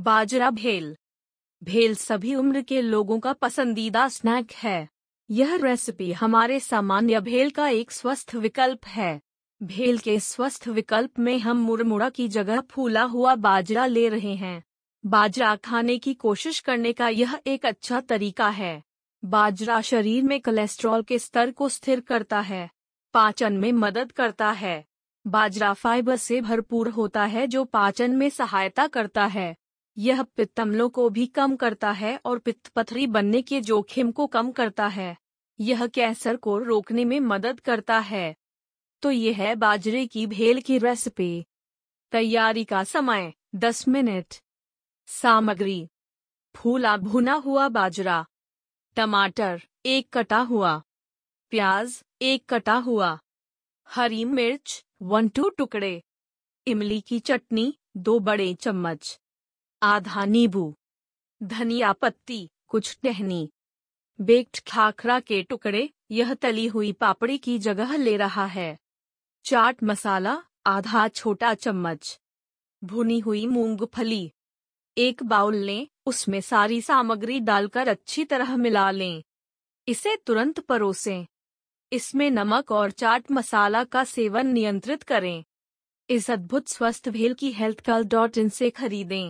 बाजरा 0.00 0.50
भेल। 0.50 0.96
भेल 1.64 1.94
सभी 1.94 2.34
उम्र 2.34 2.62
के 2.62 2.82
लोगों 2.82 3.20
का 3.20 3.32
पसंदीदा 3.32 4.08
स्नैक 4.08 4.52
है। 4.52 4.88
यह 5.30 5.56
रेसिपी 5.56 6.12
हमारे 6.12 6.60
सामान्य 6.60 7.20
भेल 7.20 7.50
का 7.50 7.68
एक 7.68 7.90
स्वस्थ 7.90 8.34
विकल्प 8.34 8.86
है। 8.86 9.20
भेल 9.62 9.98
के 9.98 10.20
स्वस्थ 10.20 10.68
विकल्प 10.68 11.18
में 11.18 11.38
हम 11.38 11.56
मुरमुरा 11.56 12.08
की 12.08 12.28
जगह 12.28 12.60
फूला 12.60 13.02
हुआ 13.02 13.34
बाजरा 13.34 13.86
ले 13.86 14.08
रहे 14.08 14.34
हैं। 14.34 14.64
बाजरा 15.06 15.56
खाने 15.56 15.98
की 15.98 16.14
कोशिश 16.14 16.60
करने 16.60 16.92
का 16.92 17.08
यह 17.08 17.38
एक 17.46 17.66
अच्छा 17.66 18.00
तरीका 18.00 18.48
है। 18.48 18.82
बाजरा 19.24 19.80
शरीर 19.80 20.22
में 20.22 20.40
कोलेस्ट्रॉल 20.40 21.02
के 21.02 21.18
स्तर 21.18 21.50
को 21.50 21.68
स्थिर 21.68 22.00
करता 22.00 22.40
है। 22.40 22.70
पाचन 23.14 23.52
में 23.52 23.72
मदद 23.72 24.12
करता 24.12 24.50
है। 24.50 24.84
बाजरा 25.26 25.72
फाइबर 25.72 26.16
से 26.16 26.40
भरपूर 26.40 26.88
होता 26.88 27.24
है 27.24 27.46
जो 27.46 27.64
पाचन 27.64 28.10
में 28.10 28.30
सहायता 28.30 28.86
करता 28.86 29.26
है। 29.26 29.56
यह 30.00 30.22
पित्तमलों 30.22 30.88
को 30.88 31.08
भी 31.08 31.26
कम 31.26 31.56
करता 31.56 31.90
है 31.90 32.20
और 32.24 32.38
पित्त 32.38 32.68
पथरी 32.68 33.06
बनने 33.06 33.42
के 33.42 33.60
जोखिम 33.60 34.12
को 34.12 34.26
कम 34.26 34.52
करता 34.52 34.86
है। 34.86 35.16
यह 35.60 35.86
कैंसर 35.86 36.36
को 36.36 36.58
रोकने 36.58 37.04
में 37.04 37.20
मदद 37.20 37.60
करता 37.60 37.98
है। 37.98 38.36
तो 39.02 39.10
यह 39.10 39.36
है 39.36 39.54
बाजरे 39.54 40.06
की 40.06 40.26
भेल 40.26 40.60
की 40.60 40.78
रेसिपी। 40.78 41.46
तैयारी 42.12 42.64
का 42.64 42.84
समय 42.84 43.32
10 43.54 43.88
मिनट। 43.88 44.34
सामग्री। 45.06 45.88
फूला 46.56 46.96
भुना 46.96 47.32
हुआ 47.32 47.68
बाजरा। 47.68 48.26
टमाटर, 48.96 49.62
एक 49.86 50.12
कटा 50.12 50.38
हुआ। 50.38 50.82
प्याज, 51.50 52.04
एक 52.22 52.46
कटा 52.46 52.74
हुआ। 52.74 53.18
हरी 53.88 54.24
मिर्च, 54.24 54.84
वन 55.02 55.28
टू 55.28 55.48
टुकड़े। 55.48 56.02
इमली 56.66 57.00
की 57.00 57.20
चटनी, 57.20 57.78
दो 57.96 58.18
बड़े 58.18 58.54
चम्मच। 58.54 59.20
आधा 59.82 60.24
नींबू, 60.24 60.74
धनिया 61.42 61.92
पत्ती, 61.92 62.50
कुछ 62.68 62.98
टहनी, 63.02 63.50
बेक्ड 64.20 64.60
खाखरा 64.68 65.20
के 65.20 65.42
टुकड़े, 65.42 65.90
यह 66.10 66.34
तली 66.34 66.66
हुई 66.66 66.92
पापड़ी 66.92 67.38
की 67.38 67.58
जगह 67.58 67.96
ले 67.96 68.16
रहा 68.16 68.46
है। 68.46 68.78
चाट 69.44 69.82
मसाला, 69.84 70.42
आधा 70.66 71.08
छोटा 71.08 71.54
चम्मच, 71.54 72.20
भुनी 72.84 73.18
हुई 73.18 73.46
मूंगफली, 73.46 74.32
एक 74.98 75.22
बाउल 75.22 75.56
लें, 75.56 75.88
उसमें 76.06 76.40
सारी 76.40 76.80
सामग्री 76.80 77.40
डालकर 77.40 77.88
अच्छी 77.88 78.24
तरह 78.24 78.56
मिला 78.56 78.90
लें। 78.90 79.22
इसे 79.88 80.16
तुरंत 80.16 80.60
परोसें। 80.60 81.26
इसमें 81.92 82.30
नमक 82.30 82.72
और 82.72 82.90
चाट 82.90 83.30
मसाला 83.30 83.84
का 83.84 84.04
सेवन 84.04 84.46
नियंत्रित 84.46 85.02
करें। 85.02 85.44
इस 86.10 86.30
अद्भुत 86.30 86.68
स्वस्थ 86.68 87.08
भेल 87.08 87.34
की 87.34 87.52
हेल्थ 87.52 87.80
कल 87.80 88.04
डॉट 88.04 88.38
इन 88.38 88.48
से 88.48 88.70
खरीदें। 88.70 89.28